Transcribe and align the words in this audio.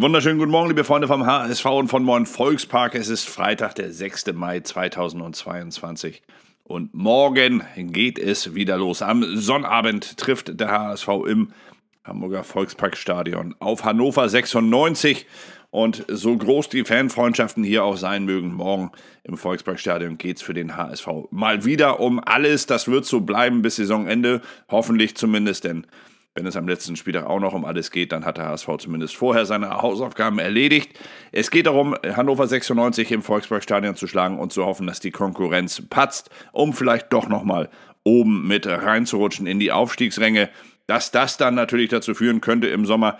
wunderschönen 0.00 0.38
guten 0.38 0.50
Morgen, 0.50 0.68
liebe 0.68 0.84
Freunde 0.84 1.08
vom 1.08 1.26
HSV 1.26 1.66
und 1.66 1.88
von 1.88 2.02
Moin 2.02 2.24
Volkspark. 2.24 2.94
Es 2.94 3.10
ist 3.10 3.28
Freitag, 3.28 3.74
der 3.74 3.92
6. 3.92 4.32
Mai 4.32 4.60
2022. 4.60 6.22
Und 6.64 6.94
morgen 6.94 7.62
geht 7.76 8.18
es 8.18 8.54
wieder 8.54 8.78
los. 8.78 9.02
Am 9.02 9.36
Sonnabend 9.36 10.16
trifft 10.16 10.58
der 10.58 10.70
HSV 10.70 11.08
im 11.28 11.52
Hamburger 12.02 12.44
Volksparkstadion 12.44 13.54
auf 13.58 13.84
Hannover 13.84 14.26
96. 14.26 15.26
Und 15.70 16.06
so 16.08 16.34
groß 16.34 16.70
die 16.70 16.84
Fanfreundschaften 16.84 17.62
hier 17.62 17.84
auch 17.84 17.98
sein 17.98 18.24
mögen, 18.24 18.54
morgen 18.54 18.92
im 19.22 19.36
Volksparkstadion 19.36 20.16
geht 20.16 20.38
es 20.38 20.42
für 20.42 20.54
den 20.54 20.78
HSV 20.78 21.08
mal 21.30 21.66
wieder 21.66 22.00
um 22.00 22.20
alles. 22.24 22.64
Das 22.64 22.88
wird 22.88 23.04
so 23.04 23.20
bleiben 23.20 23.60
bis 23.60 23.76
Saisonende, 23.76 24.40
hoffentlich 24.70 25.14
zumindest, 25.14 25.64
denn 25.64 25.86
wenn 26.34 26.46
es 26.46 26.56
am 26.56 26.68
letzten 26.68 26.96
Spieltag 26.96 27.26
auch 27.26 27.40
noch 27.40 27.54
um 27.54 27.64
alles 27.64 27.90
geht, 27.90 28.12
dann 28.12 28.24
hat 28.24 28.38
der 28.38 28.46
HSV 28.46 28.68
zumindest 28.78 29.16
vorher 29.16 29.46
seine 29.46 29.70
Hausaufgaben 29.70 30.38
erledigt. 30.38 30.98
Es 31.32 31.50
geht 31.50 31.66
darum, 31.66 31.96
Hannover 32.04 32.46
96 32.46 33.10
im 33.10 33.22
Volksparkstadion 33.22 33.96
zu 33.96 34.06
schlagen 34.06 34.38
und 34.38 34.52
zu 34.52 34.64
hoffen, 34.64 34.86
dass 34.86 35.00
die 35.00 35.10
Konkurrenz 35.10 35.82
patzt, 35.90 36.30
um 36.52 36.72
vielleicht 36.72 37.12
doch 37.12 37.28
nochmal 37.28 37.68
oben 38.04 38.46
mit 38.46 38.66
reinzurutschen 38.66 39.46
in 39.46 39.58
die 39.58 39.72
Aufstiegsränge. 39.72 40.50
Dass 40.86 41.10
das 41.10 41.36
dann 41.36 41.54
natürlich 41.54 41.90
dazu 41.90 42.14
führen 42.14 42.40
könnte 42.40 42.68
im 42.68 42.86
Sommer, 42.86 43.18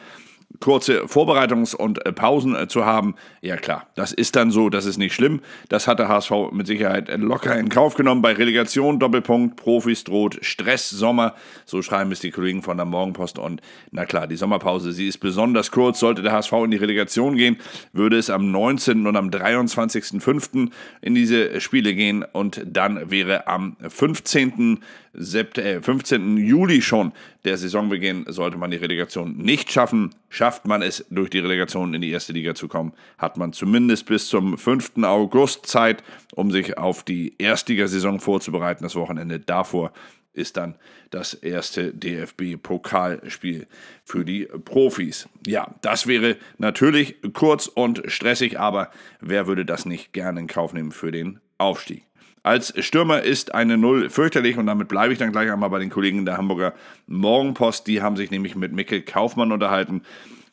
kurze 0.59 1.05
Vorbereitungs- 1.05 1.75
und 1.75 2.05
äh, 2.05 2.13
Pausen 2.13 2.57
äh, 2.57 2.67
zu 2.67 2.85
haben, 2.85 3.15
ja 3.41 3.57
klar, 3.57 3.87
das 3.95 4.13
ist 4.13 4.35
dann 4.37 4.51
so, 4.51 4.69
das 4.69 4.85
ist 4.85 4.99
nicht 4.99 5.15
schlimm. 5.15 5.41
Das 5.69 5.87
hat 5.87 6.01
der 6.01 6.09
HSV 6.09 6.33
mit 6.53 6.67
Sicherheit 6.67 7.09
locker 7.19 7.57
in 7.57 7.69
Kauf 7.69 7.95
genommen. 7.95 8.21
Bei 8.21 8.33
Relegation, 8.33 8.99
Doppelpunkt, 8.99 9.57
Profis 9.57 10.05
droht 10.05 10.39
Stress, 10.45 10.91
Sommer, 10.91 11.35
so 11.65 11.83
schreiben 11.83 12.11
es 12.11 12.21
die 12.21 12.31
Kollegen 12.31 12.63
von 12.63 12.77
der 12.77 12.87
Morgenpost. 12.87 13.39
Und 13.39 13.63
na 13.93 14.05
klar, 14.05 14.27
die 14.27 14.37
Sommerpause, 14.37 14.93
sie 14.93 15.09
ist 15.09 15.19
besonders 15.19 15.71
kurz. 15.71 16.01
Sollte 16.01 16.23
der 16.23 16.33
HSV 16.33 16.53
in 16.65 16.73
die 16.73 16.77
Relegation 16.77 17.37
gehen, 17.37 17.57
würde 17.93 18.19
es 18.19 18.29
am 18.29 18.51
19. 18.51 19.07
und 19.07 19.17
am 19.17 19.29
23.05. 19.31 20.71
in 21.01 21.15
diese 21.15 21.61
Spiele 21.61 21.95
gehen 21.95 22.25
und 22.33 22.61
dann 22.67 23.11
wäre 23.11 23.47
am 23.47 23.77
15. 23.81 24.81
15. 25.13 26.37
Äh, 26.37 26.41
Juli 26.41 26.83
schon 26.83 27.13
der 27.45 27.57
Saisonbeginn, 27.57 28.25
sollte 28.29 28.59
man 28.59 28.71
die 28.71 28.77
Relegation 28.77 29.37
nicht 29.37 29.73
schaffen. 29.73 30.15
Schafft 30.29 30.67
man 30.67 30.83
es, 30.83 31.05
durch 31.11 31.31
die 31.31 31.39
Relegation 31.39 31.95
in 31.95 32.01
die 32.01 32.11
erste 32.11 32.33
Liga 32.33 32.55
zu 32.55 32.69
kommen, 32.69 32.93
hat 33.19 33.37
man 33.37 33.53
zumindest 33.53 34.07
bis 34.07 34.29
zum 34.29 34.59
5. 34.59 34.93
August 35.03 35.67
Zeit, 35.67 36.03
um 36.35 36.51
sich 36.51 36.77
auf 36.79 37.03
die 37.03 37.35
Erstligasaison 37.39 38.21
vorzubereiten. 38.21 38.83
Das 38.83 38.97
Wochenende 38.97 39.41
davor 39.41 39.93
ist 40.33 40.57
dann 40.57 40.77
das 41.11 41.35
erste 41.35 41.93
DFB-Pokalspiel 41.93 43.67
für 44.05 44.25
die 44.25 44.45
Profis. 44.45 45.29
Ja, 45.47 45.75
das 45.83 46.07
wäre 46.07 46.37
natürlich 46.59 47.17
kurz 47.33 47.67
und 47.67 48.03
stressig, 48.07 48.59
aber 48.59 48.91
wer 49.21 49.47
würde 49.47 49.65
das 49.65 49.87
nicht 49.87 50.13
gerne 50.13 50.41
in 50.41 50.47
Kauf 50.47 50.73
nehmen 50.73 50.93
für 50.93 51.11
den 51.11 51.41
Aufstieg? 51.59 52.05
Als 52.43 52.73
Stürmer 52.85 53.23
ist 53.23 53.55
eine 53.55 53.77
Null 53.77 54.09
fürchterlich 54.09 54.57
und 54.57 54.67
damit 54.67 54.89
bleibe 54.89 55.13
ich 55.13 55.19
dann 55.19 55.33
gleich 55.33 55.51
einmal 55.51 55.69
bei 55.69 55.79
den 55.79 55.91
Kollegen 55.91 56.25
der 56.25 56.39
Hamburger 56.39 56.73
Morgenpost. 57.07 57.87
Die 57.87 58.01
haben 58.01 58.17
sich 58.17 58.31
nämlich 58.31 58.57
mit 58.57 58.73
Mikkel 58.73 59.03
Kaufmann 59.03 59.53
unterhalten 59.53 60.03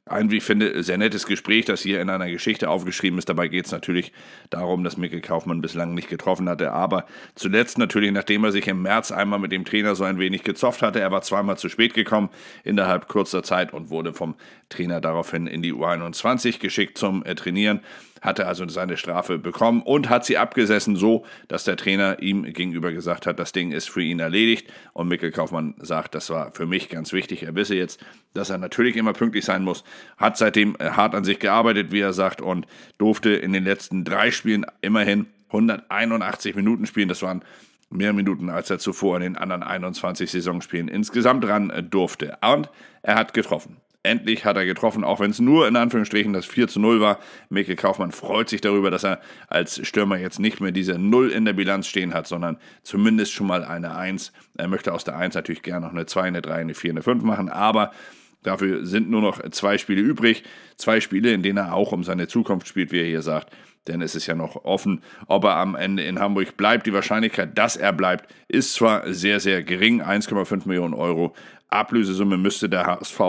ein, 0.09 0.31
wie 0.31 0.37
ich 0.37 0.43
finde, 0.43 0.83
sehr 0.83 0.97
nettes 0.97 1.25
Gespräch, 1.25 1.65
das 1.65 1.81
hier 1.81 2.01
in 2.01 2.09
einer 2.09 2.29
Geschichte 2.29 2.69
aufgeschrieben 2.69 3.19
ist. 3.19 3.29
Dabei 3.29 3.47
geht 3.47 3.65
es 3.65 3.71
natürlich 3.71 4.11
darum, 4.49 4.83
dass 4.83 4.97
Mikkel 4.97 5.21
Kaufmann 5.21 5.61
bislang 5.61 5.93
nicht 5.93 6.09
getroffen 6.09 6.49
hatte. 6.49 6.71
Aber 6.71 7.05
zuletzt 7.35 7.77
natürlich, 7.77 8.11
nachdem 8.11 8.43
er 8.43 8.51
sich 8.51 8.67
im 8.67 8.81
März 8.81 9.11
einmal 9.11 9.39
mit 9.39 9.51
dem 9.51 9.65
Trainer 9.65 9.95
so 9.95 10.03
ein 10.03 10.19
wenig 10.19 10.43
gezofft 10.43 10.81
hatte, 10.81 10.99
er 10.99 11.11
war 11.11 11.21
zweimal 11.21 11.57
zu 11.57 11.69
spät 11.69 11.93
gekommen 11.93 12.29
innerhalb 12.63 13.07
kurzer 13.07 13.43
Zeit 13.43 13.73
und 13.73 13.89
wurde 13.89 14.13
vom 14.13 14.35
Trainer 14.69 15.01
daraufhin 15.01 15.47
in 15.47 15.61
die 15.61 15.73
U21 15.73 16.59
geschickt 16.59 16.97
zum 16.97 17.23
äh, 17.23 17.35
Trainieren 17.35 17.81
hatte 18.21 18.47
also 18.47 18.67
seine 18.67 18.97
Strafe 18.97 19.37
bekommen 19.37 19.81
und 19.81 20.09
hat 20.09 20.25
sie 20.25 20.37
abgesessen, 20.37 20.95
so 20.95 21.25
dass 21.47 21.63
der 21.63 21.77
Trainer 21.77 22.21
ihm 22.21 22.43
gegenüber 22.43 22.91
gesagt 22.91 23.25
hat, 23.25 23.39
das 23.39 23.51
Ding 23.51 23.71
ist 23.71 23.89
für 23.89 24.01
ihn 24.01 24.19
erledigt. 24.19 24.71
Und 24.93 25.07
Mikkel 25.07 25.31
Kaufmann 25.31 25.75
sagt, 25.79 26.15
das 26.15 26.29
war 26.29 26.51
für 26.51 26.65
mich 26.65 26.89
ganz 26.89 27.13
wichtig. 27.13 27.43
Er 27.43 27.55
wisse 27.55 27.75
jetzt, 27.75 28.03
dass 28.33 28.49
er 28.49 28.57
natürlich 28.57 28.95
immer 28.95 29.13
pünktlich 29.13 29.45
sein 29.45 29.63
muss, 29.63 29.83
hat 30.17 30.37
seitdem 30.37 30.75
äh, 30.79 30.91
hart 30.91 31.15
an 31.15 31.23
sich 31.23 31.39
gearbeitet, 31.39 31.91
wie 31.91 32.01
er 32.01 32.13
sagt, 32.13 32.41
und 32.41 32.65
durfte 32.97 33.31
in 33.31 33.53
den 33.53 33.63
letzten 33.63 34.03
drei 34.03 34.31
Spielen 34.31 34.65
immerhin 34.81 35.27
181 35.49 36.55
Minuten 36.55 36.85
spielen. 36.85 37.09
Das 37.09 37.21
waren 37.21 37.43
mehr 37.89 38.13
Minuten, 38.13 38.49
als 38.49 38.69
er 38.69 38.79
zuvor 38.79 39.17
in 39.17 39.23
den 39.23 39.37
anderen 39.37 39.63
21 39.63 40.29
Saisonspielen 40.29 40.87
insgesamt 40.87 41.45
ran 41.47 41.69
äh, 41.69 41.83
durfte. 41.83 42.37
Und 42.41 42.69
er 43.01 43.15
hat 43.15 43.33
getroffen. 43.33 43.77
Endlich 44.03 44.45
hat 44.45 44.55
er 44.55 44.65
getroffen, 44.65 45.03
auch 45.03 45.19
wenn 45.19 45.31
es 45.31 45.39
nur 45.39 45.67
in 45.67 45.75
Anführungsstrichen 45.75 46.31
das 46.31 46.45
4 46.45 46.69
zu 46.69 46.79
0 46.79 47.01
war. 47.01 47.19
Mikkel 47.49 47.75
Kaufmann 47.75 48.11
freut 48.11 48.47
sich 48.47 48.61
darüber, 48.61 48.89
dass 48.89 49.03
er 49.03 49.19
als 49.47 49.85
Stürmer 49.85 50.17
jetzt 50.17 50.39
nicht 50.39 50.61
mehr 50.61 50.71
diese 50.71 50.97
0 50.97 51.29
in 51.29 51.43
der 51.43 51.53
Bilanz 51.53 51.87
stehen 51.87 52.13
hat, 52.13 52.25
sondern 52.25 52.57
zumindest 52.83 53.33
schon 53.33 53.47
mal 53.47 53.65
eine 53.65 53.95
1. 53.95 54.31
Er 54.57 54.69
möchte 54.69 54.93
aus 54.93 55.03
der 55.03 55.17
1 55.17 55.35
natürlich 55.35 55.61
gerne 55.61 55.85
noch 55.85 55.93
eine 55.93 56.05
2, 56.05 56.21
eine 56.21 56.41
3, 56.41 56.53
eine 56.53 56.73
4, 56.73 56.91
eine 56.91 57.01
5 57.01 57.23
machen, 57.23 57.49
aber 57.49 57.91
dafür 58.47 58.85
sind 58.85 59.09
nur 59.09 59.21
noch 59.21 59.47
zwei 59.51 59.77
Spiele 59.77 60.01
übrig. 60.01 60.43
Zwei 60.75 61.01
Spiele, 61.01 61.31
in 61.31 61.43
denen 61.43 61.57
er 61.57 61.73
auch 61.73 61.91
um 61.91 62.03
seine 62.03 62.27
Zukunft 62.27 62.67
spielt, 62.67 62.91
wie 62.91 62.99
er 62.99 63.05
hier 63.05 63.21
sagt 63.21 63.51
denn 63.87 64.01
es 64.01 64.15
ist 64.15 64.27
ja 64.27 64.35
noch 64.35 64.65
offen, 64.65 65.01
ob 65.27 65.45
er 65.45 65.55
am 65.55 65.75
Ende 65.75 66.03
in 66.03 66.19
Hamburg 66.19 66.57
bleibt. 66.57 66.87
Die 66.87 66.93
Wahrscheinlichkeit, 66.93 67.57
dass 67.57 67.77
er 67.77 67.93
bleibt, 67.93 68.33
ist 68.47 68.73
zwar 68.73 69.13
sehr, 69.13 69.39
sehr 69.39 69.63
gering, 69.63 70.01
1,5 70.01 70.67
Millionen 70.67 70.93
Euro, 70.93 71.33
Ablösesumme 71.69 72.37
müsste 72.37 72.69
der 72.69 72.85
HSV 72.85 73.19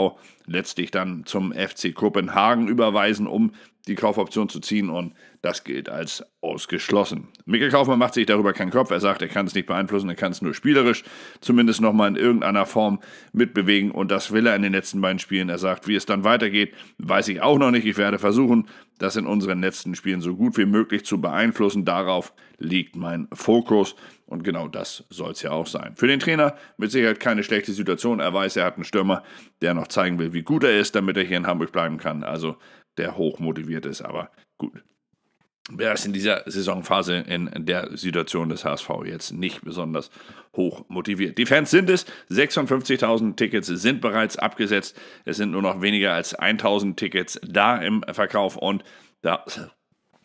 letztlich 0.46 0.90
dann 0.90 1.24
zum 1.26 1.52
FC 1.52 1.92
Kopenhagen 1.94 2.68
überweisen, 2.68 3.26
um 3.26 3.52
die 3.88 3.94
Kaufoption 3.94 4.49
zu 4.49 4.60
ziehen 4.60 4.91
und 4.91 5.15
das 5.43 5.65
gilt 5.65 5.88
als 5.88 6.25
ausgeschlossen. 6.41 7.28
Mikkel 7.47 7.71
Kaufmann 7.71 7.99
macht 7.99 8.15
sich 8.15 8.26
darüber 8.26 8.53
keinen 8.53 8.71
Kopf. 8.71 8.91
Er 8.91 9.00
sagt, 9.00 9.22
er 9.22 9.28
kann 9.28 9.47
es 9.47 9.54
nicht 9.54 9.66
beeinflussen, 9.66 10.09
er 10.09 10.15
kann 10.15 10.32
es 10.32 10.43
nur 10.43 10.54
spielerisch 10.54 11.04
zumindest 11.41 11.81
nochmal 11.81 12.09
in 12.09 12.16
irgendeiner 12.16 12.66
Form 12.66 13.00
mitbewegen 13.32 13.91
und 13.91 14.10
das 14.10 14.32
will 14.32 14.47
er 14.47 14.56
in 14.56 14.62
den 14.62 14.72
letzten 14.72 15.00
beiden 15.00 15.19
Spielen. 15.19 15.49
Er 15.49 15.59
sagt, 15.59 15.88
wie 15.88 15.94
es 15.94 16.06
dann 16.06 16.25
weitergeht, 16.25 16.75
weiß 16.99 17.28
ich 17.28 17.41
auch 17.41 17.59
noch 17.59 17.71
nicht. 17.71 17.87
Ich 17.87 17.97
werde 17.97 18.19
versuchen, 18.19 18.69
das 18.99 19.16
in 19.16 19.26
unseren 19.26 19.60
letzten 19.60 19.94
Spielen 19.94 20.20
so 20.20 20.37
gut 20.37 20.56
wie 20.59 20.66
möglich 20.66 21.05
zu 21.05 21.20
beeinflussen. 21.20 21.84
Darauf 21.84 22.32
liegt 22.59 22.97
mein 22.97 23.28
Fokus 23.32 23.94
und 24.26 24.44
genau 24.44 24.69
das 24.69 25.05
soll 25.09 25.31
es 25.31 25.43
ja 25.43 25.53
auch 25.53 25.66
sein. 25.66 25.94
Für 25.97 26.06
den 26.06 26.20
Trainer 26.20 26.56
mit 26.76 26.91
Sicherheit 26.91 27.20
keine 27.20 27.44
schlechte 27.44 27.72
Situation. 27.72 28.20
Er 28.20 28.34
weiß, 28.34 28.56
er 28.56 28.65
hat 28.65 28.75
einen 28.75 28.84
Stürmer, 28.84 29.22
der 29.62 29.75
noch 29.75 29.88
zeigen 29.88 30.19
will, 30.19 30.32
wie 30.32 30.43
gut 30.43 30.65
er 30.65 30.78
ist, 30.78 30.94
damit 30.94 31.16
er 31.16 31.25
hier 31.25 31.37
in 31.37 31.47
Hamburg 31.47 31.72
bleiben 31.72 31.99
kann. 31.99 32.25
Also 32.25 32.56
der 32.98 33.16
hoch 33.16 33.38
motiviert 33.38 33.86
ist, 33.86 34.03
aber 34.03 34.31
gut. 34.59 34.82
Wer 35.70 35.92
ist 35.92 36.06
in 36.06 36.14
dieser 36.14 36.44
Saisonphase 36.47 37.16
in 37.16 37.50
der 37.66 37.94
Situation 37.94 38.48
des 38.48 38.64
HSV 38.64 38.88
jetzt 39.04 39.32
nicht 39.32 39.62
besonders 39.62 40.10
hoch 40.56 40.86
motiviert? 40.88 41.37
Die 41.37 41.44
Fans 41.44 41.70
sind 41.70 41.91
es. 41.91 42.06
56.000 42.31 43.37
Tickets 43.37 43.66
sind 43.66 44.00
bereits 44.00 44.38
abgesetzt. 44.38 44.98
Es 45.26 45.37
sind 45.37 45.50
nur 45.50 45.60
noch 45.60 45.82
weniger 45.82 46.14
als 46.14 46.38
1.000 46.38 46.97
Tickets 46.97 47.38
da 47.47 47.76
im 47.76 48.03
Verkauf 48.10 48.56
und 48.56 48.82
da 49.20 49.44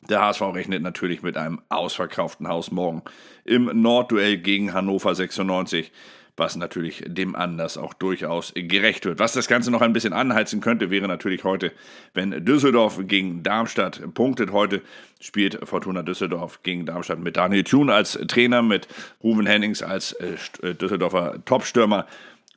der 0.09 0.21
HSV 0.21 0.41
rechnet 0.41 0.81
natürlich 0.81 1.21
mit 1.23 1.37
einem 1.37 1.61
ausverkauften 1.69 2.47
Haus 2.47 2.71
morgen 2.71 3.03
im 3.45 3.65
Nordduell 3.81 4.37
gegen 4.37 4.73
Hannover 4.73 5.15
96 5.15 5.91
was 6.35 6.55
natürlich 6.55 7.03
dem 7.05 7.35
Anlass 7.35 7.77
auch 7.77 7.93
durchaus 7.93 8.53
gerecht 8.55 9.05
wird. 9.05 9.19
Was 9.19 9.33
das 9.33 9.47
Ganze 9.47 9.69
noch 9.69 9.81
ein 9.81 9.93
bisschen 9.93 10.13
anheizen 10.13 10.61
könnte, 10.61 10.89
wäre 10.89 11.07
natürlich 11.07 11.43
heute, 11.43 11.71
wenn 12.13 12.43
Düsseldorf 12.43 12.99
gegen 13.07 13.43
Darmstadt 13.43 14.01
punktet. 14.13 14.51
Heute 14.51 14.81
spielt 15.19 15.59
Fortuna 15.63 16.01
Düsseldorf 16.01 16.63
gegen 16.63 16.85
Darmstadt 16.85 17.19
mit 17.19 17.37
Daniel 17.37 17.63
Thun 17.63 17.89
als 17.89 18.13
Trainer, 18.27 18.63
mit 18.63 18.87
Ruben 19.21 19.45
Hennings 19.45 19.83
als 19.83 20.13
äh, 20.13 20.35
äh, 20.63 20.73
Düsseldorfer 20.73 21.43
Topstürmer. 21.45 22.07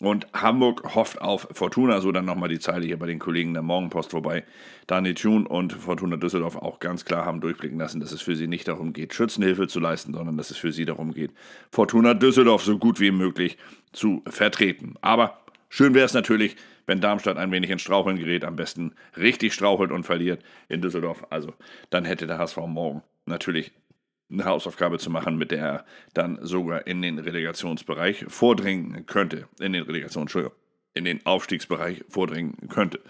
Und 0.00 0.26
Hamburg 0.34 0.94
hofft 0.94 1.22
auf 1.22 1.48
Fortuna, 1.52 2.00
so 2.02 2.12
dann 2.12 2.26
nochmal 2.26 2.50
die 2.50 2.58
Zeile 2.58 2.84
hier 2.84 2.98
bei 2.98 3.06
den 3.06 3.18
Kollegen 3.18 3.54
der 3.54 3.62
Morgenpost 3.62 4.10
vorbei. 4.10 4.44
Daniel 4.86 5.14
Thun 5.14 5.46
und 5.46 5.72
Fortuna 5.72 6.16
Düsseldorf 6.16 6.56
auch 6.56 6.80
ganz 6.80 7.06
klar 7.06 7.24
haben 7.24 7.40
durchblicken 7.40 7.78
lassen, 7.78 8.00
dass 8.00 8.12
es 8.12 8.20
für 8.20 8.36
sie 8.36 8.46
nicht 8.46 8.68
darum 8.68 8.92
geht, 8.92 9.14
Schützenhilfe 9.14 9.68
zu 9.68 9.80
leisten, 9.80 10.12
sondern 10.12 10.36
dass 10.36 10.50
es 10.50 10.58
für 10.58 10.70
sie 10.70 10.84
darum 10.84 11.14
geht, 11.14 11.30
Fortuna 11.72 12.12
Düsseldorf 12.12 12.62
so 12.62 12.78
gut 12.78 13.00
wie 13.00 13.10
möglich 13.10 13.56
zu 13.92 14.22
vertreten. 14.28 14.96
Aber 15.00 15.40
schön 15.70 15.94
wäre 15.94 16.04
es 16.04 16.12
natürlich, 16.12 16.56
wenn 16.84 17.00
Darmstadt 17.00 17.38
ein 17.38 17.50
wenig 17.50 17.70
in 17.70 17.78
Straucheln 17.78 18.18
gerät, 18.18 18.44
am 18.44 18.54
besten 18.54 18.92
richtig 19.16 19.54
strauchelt 19.54 19.92
und 19.92 20.04
verliert 20.04 20.42
in 20.68 20.82
Düsseldorf. 20.82 21.26
Also 21.30 21.54
dann 21.88 22.04
hätte 22.04 22.26
der 22.26 22.38
HSV 22.38 22.58
morgen 22.66 23.02
natürlich 23.24 23.72
eine 24.30 24.44
Hausaufgabe 24.44 24.98
zu 24.98 25.10
machen, 25.10 25.36
mit 25.36 25.50
der 25.50 25.64
er 25.64 25.84
dann 26.14 26.38
sogar 26.42 26.86
in 26.86 27.02
den 27.02 27.18
Relegationsbereich 27.18 28.26
vordringen 28.28 29.06
könnte. 29.06 29.48
In 29.60 29.72
den 29.72 29.84
Relegations, 29.84 30.36
in 30.94 31.04
den 31.04 31.24
Aufstiegsbereich 31.24 32.04
vordringen 32.08 32.68
könnte. 32.68 33.00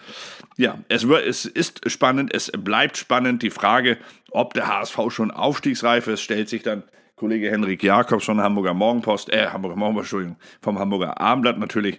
Ja, 0.56 0.78
es, 0.88 1.04
es 1.04 1.44
ist 1.46 1.90
spannend, 1.90 2.34
es 2.34 2.50
bleibt 2.52 2.96
spannend. 2.96 3.42
Die 3.42 3.50
Frage, 3.50 3.98
ob 4.30 4.54
der 4.54 4.66
HSV 4.66 4.98
schon 5.10 5.30
aufstiegsreif 5.30 6.06
ist, 6.08 6.20
stellt 6.20 6.48
sich 6.48 6.62
dann 6.62 6.82
Kollege 7.14 7.50
Henrik 7.50 7.82
Jakobs 7.82 8.26
von 8.26 8.40
Hamburger 8.40 8.74
Morgenpost, 8.74 9.32
äh, 9.32 9.46
Hamburger 9.46 9.76
Morgenpost, 9.76 10.04
Entschuldigung, 10.04 10.36
vom 10.60 10.78
Hamburger 10.78 11.18
Abendblatt 11.18 11.58
natürlich. 11.58 11.98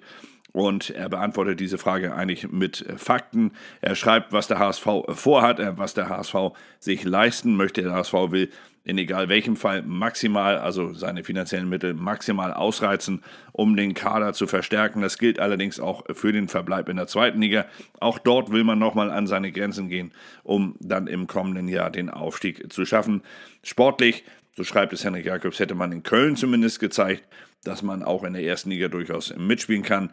Und 0.57 0.89
er 0.89 1.07
beantwortet 1.07 1.59
diese 1.59 1.77
Frage 1.77 2.15
eigentlich 2.15 2.51
mit 2.51 2.83
Fakten. 2.97 3.51
Er 3.79 3.93
schreibt, 3.93 4.33
was 4.33 4.47
der 4.47 4.57
HSV 4.57 4.87
vorhat, 5.09 5.59
äh, 5.59 5.77
was 5.77 5.93
der 5.93 6.09
HSV 6.09 6.57
sich 6.79 7.03
leisten 7.03 7.55
möchte. 7.55 7.83
Der 7.83 7.93
HSV 7.93 8.13
will 8.31 8.49
in 8.83 8.97
egal 8.97 9.29
welchem 9.29 9.55
Fall 9.55 9.83
maximal, 9.83 10.57
also 10.57 10.93
seine 10.93 11.23
finanziellen 11.23 11.69
Mittel 11.69 11.93
maximal 11.93 12.53
ausreizen, 12.53 13.21
um 13.51 13.75
den 13.75 13.93
Kader 13.93 14.33
zu 14.33 14.47
verstärken. 14.47 15.03
Das 15.03 15.19
gilt 15.19 15.39
allerdings 15.39 15.79
auch 15.79 16.05
für 16.13 16.31
den 16.31 16.47
Verbleib 16.47 16.89
in 16.89 16.97
der 16.97 17.05
zweiten 17.05 17.39
Liga. 17.39 17.67
Auch 17.99 18.17
dort 18.17 18.51
will 18.51 18.63
man 18.63 18.79
nochmal 18.79 19.11
an 19.11 19.27
seine 19.27 19.51
Grenzen 19.51 19.89
gehen, 19.89 20.11
um 20.41 20.75
dann 20.79 21.05
im 21.05 21.27
kommenden 21.27 21.67
Jahr 21.67 21.91
den 21.91 22.09
Aufstieg 22.09 22.73
zu 22.73 22.83
schaffen. 22.83 23.21
Sportlich, 23.61 24.23
so 24.55 24.63
schreibt 24.63 24.91
es 24.91 25.03
Henrik 25.03 25.27
Jakobs, 25.27 25.59
hätte 25.59 25.75
man 25.75 25.91
in 25.91 26.01
Köln 26.01 26.35
zumindest 26.35 26.79
gezeigt, 26.79 27.27
dass 27.63 27.83
man 27.83 28.01
auch 28.01 28.23
in 28.23 28.33
der 28.33 28.43
ersten 28.43 28.69
Liga 28.69 28.87
durchaus 28.87 29.35
mitspielen 29.35 29.83
kann 29.83 30.09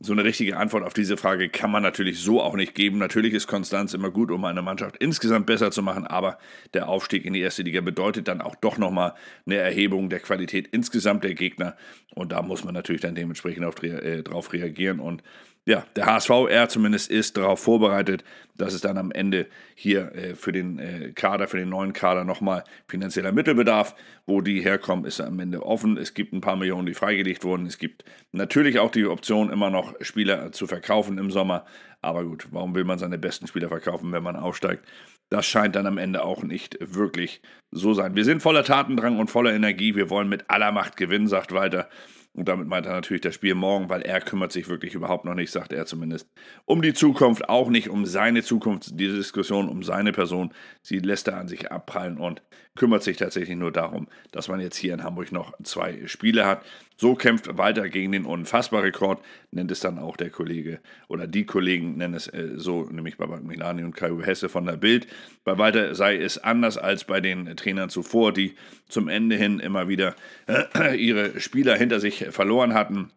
so 0.00 0.12
eine 0.12 0.24
richtige 0.24 0.56
Antwort 0.56 0.82
auf 0.82 0.92
diese 0.92 1.16
Frage 1.16 1.48
kann 1.48 1.70
man 1.70 1.82
natürlich 1.82 2.20
so 2.20 2.42
auch 2.42 2.54
nicht 2.54 2.74
geben. 2.74 2.98
Natürlich 2.98 3.32
ist 3.32 3.46
Konstanz 3.46 3.94
immer 3.94 4.10
gut, 4.10 4.30
um 4.30 4.44
eine 4.44 4.60
Mannschaft 4.60 4.96
insgesamt 4.96 5.46
besser 5.46 5.70
zu 5.70 5.82
machen, 5.82 6.06
aber 6.06 6.38
der 6.74 6.88
Aufstieg 6.88 7.24
in 7.24 7.32
die 7.32 7.40
erste 7.40 7.62
Liga 7.62 7.80
bedeutet 7.80 8.26
dann 8.26 8.40
auch 8.40 8.56
doch 8.56 8.76
nochmal 8.76 9.14
eine 9.46 9.56
Erhebung 9.56 10.10
der 10.10 10.20
Qualität 10.20 10.68
insgesamt 10.68 11.22
der 11.22 11.34
Gegner 11.34 11.76
und 12.14 12.32
da 12.32 12.42
muss 12.42 12.64
man 12.64 12.74
natürlich 12.74 13.02
dann 13.02 13.14
dementsprechend 13.14 13.64
auf, 13.64 13.80
äh, 13.82 14.22
drauf 14.22 14.52
reagieren 14.52 14.98
und 14.98 15.22
ja, 15.66 15.86
der 15.96 16.04
HSV, 16.04 16.30
er 16.50 16.68
zumindest 16.68 17.10
ist 17.10 17.38
darauf 17.38 17.58
vorbereitet, 17.58 18.22
dass 18.56 18.74
es 18.74 18.82
dann 18.82 18.98
am 18.98 19.10
Ende 19.10 19.46
hier 19.74 20.14
äh, 20.14 20.34
für 20.34 20.52
den 20.52 20.78
äh, 20.78 21.12
Kader, 21.12 21.48
für 21.48 21.56
den 21.56 21.70
neuen 21.70 21.94
Kader 21.94 22.24
nochmal 22.24 22.64
finanzieller 22.86 23.32
Mittelbedarf, 23.32 23.94
wo 24.26 24.42
die 24.42 24.60
herkommen, 24.60 25.06
ist 25.06 25.22
am 25.22 25.40
Ende 25.40 25.64
offen. 25.64 25.96
Es 25.96 26.12
gibt 26.12 26.34
ein 26.34 26.42
paar 26.42 26.56
Millionen, 26.56 26.84
die 26.84 26.92
freigelegt 26.92 27.44
wurden. 27.44 27.64
Es 27.64 27.78
gibt 27.78 28.04
natürlich 28.32 28.78
auch 28.78 28.90
die 28.90 29.06
Option, 29.06 29.50
immer 29.50 29.70
noch 29.70 29.94
Spieler 30.02 30.52
zu 30.52 30.66
verkaufen 30.66 31.16
im 31.16 31.30
Sommer. 31.30 31.64
Aber 32.02 32.24
gut, 32.24 32.48
warum 32.50 32.74
will 32.74 32.84
man 32.84 32.98
seine 32.98 33.16
besten 33.16 33.46
Spieler 33.46 33.68
verkaufen, 33.68 34.12
wenn 34.12 34.22
man 34.22 34.36
aufsteigt? 34.36 34.84
Das 35.30 35.46
scheint 35.46 35.74
dann 35.76 35.86
am 35.86 35.96
Ende 35.96 36.22
auch 36.22 36.42
nicht 36.42 36.76
wirklich 36.80 37.40
so 37.70 37.94
sein. 37.94 38.14
Wir 38.14 38.26
sind 38.26 38.42
voller 38.42 38.64
Tatendrang 38.64 39.18
und 39.18 39.30
voller 39.30 39.54
Energie. 39.54 39.94
Wir 39.94 40.10
wollen 40.10 40.28
mit 40.28 40.50
aller 40.50 40.72
Macht 40.72 40.98
gewinnen, 40.98 41.26
sagt 41.26 41.52
Walter. 41.52 41.88
Und 42.34 42.48
damit 42.48 42.66
meint 42.66 42.84
er 42.86 42.92
natürlich 42.92 43.20
das 43.20 43.36
Spiel 43.36 43.54
morgen, 43.54 43.88
weil 43.88 44.02
er 44.02 44.20
kümmert 44.20 44.50
sich 44.50 44.68
wirklich 44.68 44.94
überhaupt 44.94 45.24
noch 45.24 45.34
nicht, 45.34 45.52
sagt 45.52 45.72
er 45.72 45.86
zumindest, 45.86 46.28
um 46.64 46.82
die 46.82 46.92
Zukunft, 46.92 47.48
auch 47.48 47.70
nicht 47.70 47.88
um 47.88 48.06
seine 48.06 48.42
Zukunft, 48.42 48.98
diese 48.98 49.16
Diskussion 49.16 49.68
um 49.68 49.84
seine 49.84 50.10
Person. 50.12 50.52
Sie 50.82 50.98
lässt 50.98 51.28
er 51.28 51.36
an 51.36 51.46
sich 51.46 51.70
abprallen 51.70 52.18
und 52.18 52.42
kümmert 52.74 53.04
sich 53.04 53.18
tatsächlich 53.18 53.56
nur 53.56 53.70
darum, 53.70 54.08
dass 54.32 54.48
man 54.48 54.58
jetzt 54.58 54.76
hier 54.76 54.94
in 54.94 55.04
Hamburg 55.04 55.30
noch 55.30 55.52
zwei 55.62 56.08
Spiele 56.08 56.44
hat. 56.44 56.64
So 56.96 57.14
kämpft 57.14 57.58
Walter 57.58 57.88
gegen 57.88 58.12
den 58.12 58.24
Unfassbar-Rekord, 58.24 59.24
nennt 59.50 59.70
es 59.70 59.80
dann 59.80 59.98
auch 59.98 60.16
der 60.16 60.30
Kollege 60.30 60.80
oder 61.08 61.26
die 61.26 61.44
Kollegen 61.44 61.96
nennen 61.96 62.14
es 62.14 62.28
äh, 62.28 62.52
so, 62.54 62.84
nämlich 62.84 63.16
bei 63.16 63.26
Milani 63.26 63.82
und 63.82 63.96
Kai 63.96 64.12
Hesse 64.22 64.48
von 64.48 64.66
der 64.66 64.76
Bild. 64.76 65.06
Bei 65.42 65.58
Walter 65.58 65.94
sei 65.94 66.16
es 66.16 66.38
anders 66.38 66.78
als 66.78 67.04
bei 67.04 67.20
den 67.20 67.56
Trainern 67.56 67.90
zuvor, 67.90 68.32
die 68.32 68.54
zum 68.88 69.08
Ende 69.08 69.36
hin 69.36 69.58
immer 69.58 69.88
wieder 69.88 70.14
äh, 70.46 70.94
ihre 70.94 71.40
Spieler 71.40 71.76
hinter 71.76 71.98
sich 71.98 72.26
verloren 72.30 72.74
hatten. 72.74 73.10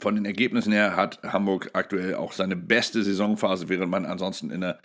Von 0.00 0.16
den 0.16 0.26
Ergebnissen 0.26 0.72
her 0.72 0.96
hat 0.96 1.22
Hamburg 1.22 1.70
aktuell 1.72 2.14
auch 2.14 2.32
seine 2.32 2.56
beste 2.56 3.02
Saisonphase, 3.02 3.68
während 3.68 3.90
man 3.90 4.04
ansonsten 4.04 4.50
in 4.50 4.60
der 4.60 4.78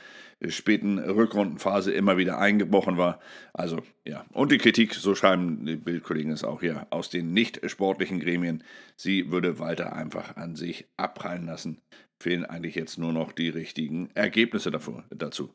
späten 0.48 0.98
Rückrundenphase 0.98 1.92
immer 1.92 2.18
wieder 2.18 2.40
eingebrochen 2.40 2.98
war. 2.98 3.20
Also 3.54 3.82
ja, 4.06 4.26
und 4.32 4.52
die 4.52 4.58
Kritik, 4.58 4.94
so 4.94 5.14
schreiben 5.14 5.66
die 5.66 5.76
Bildkollegen 5.76 6.32
es 6.32 6.44
auch 6.44 6.62
hier, 6.62 6.88
aus 6.90 7.10
den 7.10 7.34
nicht 7.34 7.60
sportlichen 7.70 8.20
Gremien, 8.20 8.64
sie 8.96 9.32
würde 9.32 9.60
Walter 9.60 9.94
einfach 9.94 10.38
an 10.38 10.56
sich 10.56 10.88
abprallen 10.98 11.46
lassen. 11.46 11.82
Fehlen 12.20 12.46
eigentlich 12.46 12.76
jetzt 12.76 12.98
nur 12.98 13.12
noch 13.12 13.34
die 13.34 13.50
richtigen 13.50 14.10
Ergebnisse 14.14 14.72
davor, 14.72 15.04
dazu. 15.10 15.54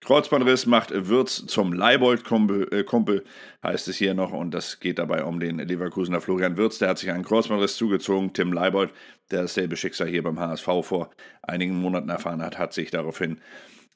Kreuzbandriss 0.00 0.66
macht 0.66 0.92
Würz 0.92 1.44
zum 1.46 1.72
Leibold-Kumpel, 1.72 2.68
äh, 2.72 3.66
heißt 3.66 3.88
es 3.88 3.96
hier 3.96 4.14
noch. 4.14 4.32
Und 4.32 4.52
das 4.52 4.80
geht 4.80 4.98
dabei 4.98 5.24
um 5.24 5.40
den 5.40 5.58
Leverkusener 5.58 6.20
Florian 6.20 6.56
Würz. 6.56 6.78
Der 6.78 6.90
hat 6.90 6.98
sich 6.98 7.10
einen 7.10 7.24
Kreuzbandriss 7.24 7.76
zugezogen. 7.76 8.32
Tim 8.32 8.52
Leibold, 8.52 8.92
der 9.30 9.42
dasselbe 9.42 9.76
Schicksal 9.76 10.08
hier 10.08 10.22
beim 10.22 10.38
HSV 10.38 10.68
vor 10.82 11.10
einigen 11.42 11.80
Monaten 11.80 12.08
erfahren 12.08 12.42
hat, 12.42 12.58
hat 12.58 12.72
sich 12.72 12.90
daraufhin 12.90 13.40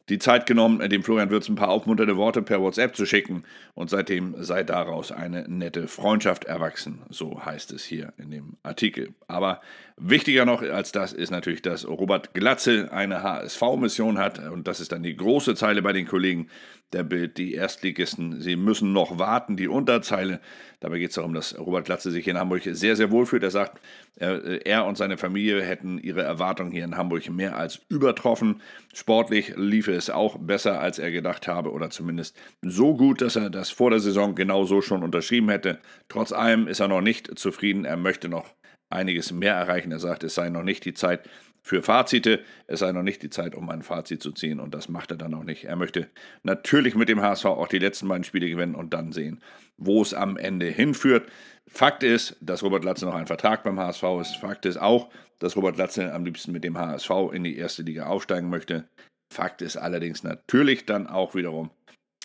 die 0.08 0.18
Zeit 0.18 0.46
genommen, 0.46 0.86
dem 0.90 1.04
Florian 1.04 1.30
Würz 1.30 1.48
ein 1.48 1.54
paar 1.54 1.68
aufmunternde 1.68 2.16
Worte 2.16 2.42
per 2.42 2.60
WhatsApp 2.60 2.96
zu 2.96 3.06
schicken. 3.06 3.44
Und 3.74 3.88
seitdem 3.88 4.34
sei 4.42 4.64
daraus 4.64 5.12
eine 5.12 5.48
nette 5.48 5.86
Freundschaft 5.86 6.44
erwachsen. 6.44 7.02
So 7.10 7.44
heißt 7.44 7.72
es 7.72 7.84
hier 7.84 8.12
in 8.18 8.30
dem 8.30 8.56
Artikel. 8.64 9.14
Aber 9.28 9.60
wichtiger 10.02 10.44
noch 10.44 10.62
als 10.62 10.92
das 10.92 11.12
ist 11.12 11.30
natürlich, 11.30 11.62
dass 11.62 11.86
Robert 11.86 12.34
Glatzel 12.34 12.88
eine 12.88 13.22
HSV-Mission 13.22 14.18
hat. 14.18 14.38
Und 14.50 14.68
das 14.68 14.80
ist 14.80 14.92
dann 14.92 15.02
die 15.02 15.16
große 15.16 15.54
Zeile 15.54 15.82
bei 15.82 15.92
den 15.92 16.06
Kollegen 16.06 16.48
der 16.92 17.02
Bild. 17.02 17.38
Die 17.38 17.54
Erstligisten, 17.54 18.40
sie 18.40 18.56
müssen 18.56 18.92
noch 18.92 19.18
warten. 19.18 19.56
Die 19.56 19.68
Unterzeile, 19.68 20.40
dabei 20.80 20.98
geht 20.98 21.10
es 21.10 21.14
darum, 21.14 21.34
dass 21.34 21.58
Robert 21.58 21.86
Glatzel 21.86 22.12
sich 22.12 22.26
in 22.28 22.38
Hamburg 22.38 22.62
sehr, 22.64 22.96
sehr 22.96 23.10
wohl 23.10 23.26
fühlt. 23.26 23.42
Er 23.42 23.50
sagt, 23.50 23.80
er 24.16 24.84
und 24.84 24.96
seine 24.98 25.16
Familie 25.16 25.62
hätten 25.62 25.98
ihre 25.98 26.22
Erwartungen 26.22 26.72
hier 26.72 26.84
in 26.84 26.96
Hamburg 26.96 27.28
mehr 27.30 27.56
als 27.56 27.80
übertroffen. 27.88 28.60
Sportlich 28.92 29.54
lief 29.56 29.88
es 29.88 30.10
auch 30.10 30.36
besser, 30.38 30.80
als 30.80 30.98
er 30.98 31.10
gedacht 31.10 31.48
habe, 31.48 31.72
oder 31.72 31.90
zumindest 31.90 32.36
so 32.60 32.94
gut, 32.96 33.20
dass 33.20 33.36
er 33.36 33.50
das 33.50 33.70
vor 33.70 33.90
der 33.90 34.00
Saison 34.00 34.34
genauso 34.34 34.82
schon 34.82 35.02
unterschrieben 35.02 35.48
hätte. 35.48 35.78
Trotz 36.08 36.32
allem 36.32 36.68
ist 36.68 36.80
er 36.80 36.88
noch 36.88 37.00
nicht 37.00 37.38
zufrieden. 37.38 37.84
Er 37.84 37.96
möchte 37.96 38.28
noch 38.28 38.52
einiges 38.92 39.32
mehr 39.32 39.54
erreichen. 39.54 39.92
Er 39.92 39.98
sagt, 39.98 40.24
es 40.24 40.34
sei 40.34 40.48
noch 40.48 40.62
nicht 40.62 40.84
die 40.84 40.94
Zeit 40.94 41.28
für 41.62 41.82
Fazite. 41.82 42.40
Es 42.66 42.80
sei 42.80 42.92
noch 42.92 43.02
nicht 43.02 43.22
die 43.22 43.30
Zeit, 43.30 43.54
um 43.54 43.70
ein 43.70 43.82
Fazit 43.82 44.22
zu 44.22 44.32
ziehen 44.32 44.60
und 44.60 44.74
das 44.74 44.88
macht 44.88 45.12
er 45.12 45.16
dann 45.16 45.34
auch 45.34 45.44
nicht. 45.44 45.64
Er 45.64 45.76
möchte 45.76 46.08
natürlich 46.42 46.94
mit 46.94 47.08
dem 47.08 47.22
HSV 47.22 47.46
auch 47.46 47.68
die 47.68 47.78
letzten 47.78 48.08
beiden 48.08 48.24
Spiele 48.24 48.48
gewinnen 48.48 48.74
und 48.74 48.92
dann 48.92 49.12
sehen, 49.12 49.40
wo 49.76 50.02
es 50.02 50.12
am 50.12 50.36
Ende 50.36 50.66
hinführt. 50.66 51.30
Fakt 51.68 52.02
ist, 52.02 52.36
dass 52.40 52.62
Robert 52.62 52.84
Latze 52.84 53.06
noch 53.06 53.14
ein 53.14 53.26
Vertrag 53.26 53.62
beim 53.62 53.78
HSV 53.78 54.02
ist. 54.20 54.36
Fakt 54.36 54.66
ist 54.66 54.76
auch, 54.76 55.08
dass 55.38 55.56
Robert 55.56 55.76
Latze 55.76 56.12
am 56.12 56.24
liebsten 56.24 56.52
mit 56.52 56.64
dem 56.64 56.76
HSV 56.76 57.10
in 57.32 57.44
die 57.44 57.56
erste 57.56 57.82
Liga 57.82 58.06
aufsteigen 58.06 58.50
möchte. 58.50 58.88
Fakt 59.32 59.62
ist 59.62 59.76
allerdings 59.76 60.24
natürlich 60.24 60.84
dann 60.84 61.06
auch 61.06 61.34
wiederum, 61.34 61.70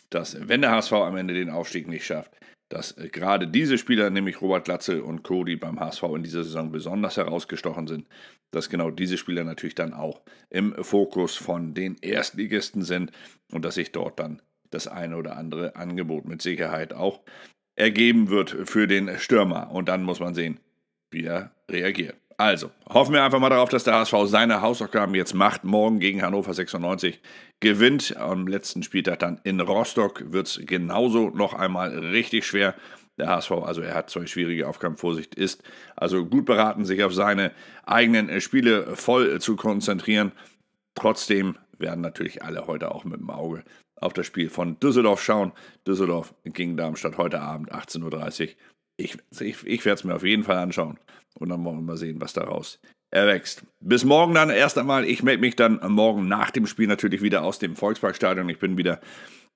dass 0.09 0.47
wenn 0.47 0.61
der 0.61 0.71
HSV 0.71 0.93
am 0.93 1.15
Ende 1.15 1.33
den 1.33 1.49
Aufstieg 1.49 1.87
nicht 1.87 2.05
schafft, 2.05 2.31
dass 2.69 2.97
äh, 2.97 3.09
gerade 3.09 3.47
diese 3.47 3.77
Spieler, 3.77 4.09
nämlich 4.09 4.41
Robert 4.41 4.65
Glatze 4.65 5.03
und 5.03 5.23
Cody 5.23 5.55
beim 5.55 5.79
HSV 5.79 6.03
in 6.15 6.23
dieser 6.23 6.43
Saison 6.43 6.71
besonders 6.71 7.17
herausgestochen 7.17 7.87
sind, 7.87 8.07
dass 8.51 8.69
genau 8.69 8.91
diese 8.91 9.17
Spieler 9.17 9.43
natürlich 9.43 9.75
dann 9.75 9.93
auch 9.93 10.21
im 10.49 10.73
Fokus 10.83 11.35
von 11.35 11.73
den 11.73 11.95
Erstligisten 12.01 12.81
sind 12.81 13.11
und 13.51 13.63
dass 13.65 13.75
sich 13.75 13.91
dort 13.91 14.19
dann 14.19 14.41
das 14.69 14.87
eine 14.87 15.15
oder 15.17 15.37
andere 15.37 15.75
Angebot 15.75 16.25
mit 16.25 16.41
Sicherheit 16.41 16.93
auch 16.93 17.21
ergeben 17.75 18.29
wird 18.29 18.49
für 18.69 18.87
den 18.87 19.17
Stürmer. 19.19 19.71
Und 19.71 19.87
dann 19.87 20.03
muss 20.03 20.19
man 20.19 20.33
sehen, 20.33 20.59
wie 21.11 21.23
er 21.23 21.51
reagiert. 21.69 22.15
Also, 22.39 22.69
hoffen 22.87 23.13
wir 23.13 23.23
einfach 23.23 23.39
mal 23.39 23.49
darauf, 23.49 23.69
dass 23.69 23.83
der 23.83 23.95
HSV 23.95 24.13
seine 24.25 24.61
Hausaufgaben 24.61 25.15
jetzt 25.15 25.33
macht. 25.33 25.63
Morgen 25.63 25.99
gegen 25.99 26.21
Hannover 26.21 26.53
96 26.53 27.19
gewinnt. 27.59 28.15
Am 28.15 28.45
letzten 28.45 28.83
Spieltag 28.83 29.17
dann 29.19 29.41
in 29.43 29.59
Rostock 29.59 30.31
wird 30.31 30.45
es 30.45 30.61
genauso 30.63 31.31
noch 31.31 31.55
einmal 31.55 31.97
richtig 31.97 32.45
schwer. 32.45 32.75
Der 33.17 33.29
HSV, 33.29 33.51
also 33.53 33.81
er 33.81 33.95
hat 33.95 34.11
zwei 34.11 34.27
schwierige 34.27 34.67
Aufgaben 34.67 34.97
vor 34.97 35.15
sich, 35.15 35.35
ist 35.35 35.63
also 35.95 36.27
gut 36.27 36.45
beraten, 36.45 36.85
sich 36.85 37.03
auf 37.03 37.11
seine 37.11 37.51
eigenen 37.87 38.39
Spiele 38.39 38.95
voll 38.95 39.41
zu 39.41 39.55
konzentrieren. 39.55 40.31
Trotzdem 40.93 41.57
werden 41.79 42.01
natürlich 42.01 42.43
alle 42.43 42.67
heute 42.67 42.93
auch 42.93 43.03
mit 43.03 43.19
dem 43.19 43.31
Auge 43.31 43.63
auf 43.99 44.13
das 44.13 44.27
Spiel 44.27 44.51
von 44.51 44.79
Düsseldorf 44.79 45.23
schauen. 45.23 45.53
Düsseldorf 45.87 46.35
gegen 46.43 46.77
Darmstadt 46.77 47.17
heute 47.17 47.41
Abend 47.41 47.73
18.30 47.73 48.49
Uhr. 48.49 48.53
Ich, 48.97 49.17
ich, 49.39 49.65
ich 49.65 49.85
werde 49.85 49.99
es 49.99 50.03
mir 50.03 50.15
auf 50.15 50.23
jeden 50.23 50.43
Fall 50.43 50.57
anschauen. 50.57 50.99
Und 51.35 51.49
dann 51.49 51.63
wollen 51.63 51.77
wir 51.77 51.83
mal 51.83 51.97
sehen, 51.97 52.19
was 52.19 52.33
daraus 52.33 52.79
erwächst. 53.11 53.63
Bis 53.79 54.03
morgen 54.03 54.33
dann 54.33 54.49
erst 54.49 54.77
einmal. 54.77 55.05
Ich 55.05 55.23
melde 55.23 55.41
mich 55.41 55.55
dann 55.55 55.79
morgen 55.87 56.27
nach 56.27 56.51
dem 56.51 56.65
Spiel 56.65 56.87
natürlich 56.87 57.21
wieder 57.21 57.43
aus 57.43 57.59
dem 57.59 57.75
Volksparkstadion. 57.75 58.49
Ich 58.49 58.59
bin 58.59 58.77
wieder 58.77 58.99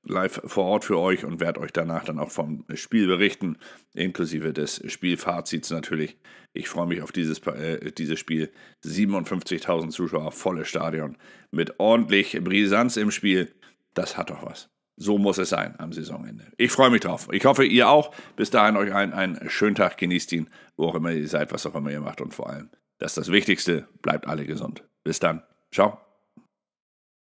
live 0.04 0.42
vor 0.46 0.66
Ort 0.66 0.86
für 0.86 0.98
euch 0.98 1.26
und 1.26 1.40
werde 1.40 1.60
euch 1.60 1.72
danach 1.72 2.06
dann 2.06 2.20
auch 2.20 2.32
vom 2.32 2.66
Spiel 2.74 3.08
berichten, 3.08 3.58
inklusive 3.94 4.54
des 4.54 4.82
Spielfazits 4.92 5.70
natürlich. 5.70 6.18
Ich 6.54 6.70
freue 6.70 6.88
mich 6.88 7.02
auf 7.02 7.12
dieses, 7.12 7.40
äh, 7.48 7.92
dieses 7.92 8.20
Spiel. 8.20 8.52
57.000 8.84 9.90
Zuschauer, 9.90 10.32
volles 10.32 10.68
Stadion 10.68 11.18
mit 11.52 11.80
ordentlich 11.80 12.38
Brisanz 12.44 12.98
im 12.98 13.12
Spiel. 13.12 13.54
Das 13.94 14.18
hat 14.18 14.30
doch 14.30 14.46
was. 14.46 14.71
So 14.98 15.18
muss 15.18 15.38
es 15.38 15.50
sein 15.50 15.76
am 15.80 15.94
Saisonende. 15.94 16.46
Ich 16.58 16.72
freue 16.72 16.90
mich 16.90 17.02
drauf. 17.02 17.28
Ich 17.32 17.46
hoffe, 17.46 17.66
ihr 17.66 17.90
auch. 17.90 18.14
Bis 18.36 18.52
dahin 18.52 18.78
euch 18.78 18.94
einen, 18.94 19.14
einen 19.14 19.50
schönen 19.50 19.76
Tag. 19.76 19.98
Genießt 19.98 20.32
ihn, 20.34 20.50
wo 20.78 20.88
auch 20.88 20.96
immer 20.96 21.12
ihr 21.12 21.28
seid, 21.28 21.52
was 21.52 21.66
auch 21.66 21.76
immer 21.76 21.92
ihr 21.92 22.02
macht. 22.02 22.22
Und 22.22 22.34
vor 22.34 22.50
allem, 22.50 22.70
das 23.00 23.12
ist 23.12 23.18
das 23.18 23.32
Wichtigste. 23.32 23.88
Bleibt 24.02 24.28
alle 24.28 24.46
gesund. 24.46 24.84
Bis 25.04 25.20
dann. 25.20 25.44
Ciao. 25.72 26.11